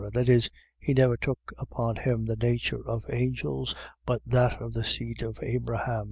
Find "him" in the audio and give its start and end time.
1.97-2.25